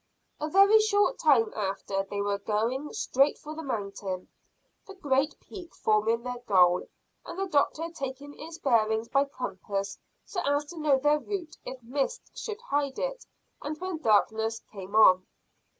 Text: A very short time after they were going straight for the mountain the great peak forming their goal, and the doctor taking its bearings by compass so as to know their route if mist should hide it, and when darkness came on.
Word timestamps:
A 0.39 0.49
very 0.49 0.79
short 0.79 1.19
time 1.19 1.53
after 1.55 2.01
they 2.09 2.21
were 2.21 2.39
going 2.39 2.91
straight 2.91 3.37
for 3.37 3.53
the 3.55 3.61
mountain 3.61 4.29
the 4.87 4.95
great 4.95 5.39
peak 5.39 5.75
forming 5.75 6.23
their 6.23 6.39
goal, 6.47 6.87
and 7.23 7.37
the 7.37 7.45
doctor 7.45 7.87
taking 7.93 8.33
its 8.39 8.57
bearings 8.57 9.09
by 9.09 9.25
compass 9.25 9.99
so 10.25 10.41
as 10.43 10.65
to 10.71 10.79
know 10.79 10.97
their 10.97 11.19
route 11.19 11.55
if 11.65 11.83
mist 11.83 12.31
should 12.33 12.61
hide 12.61 12.97
it, 12.97 13.27
and 13.61 13.79
when 13.79 13.99
darkness 13.99 14.59
came 14.71 14.95
on. 14.95 15.27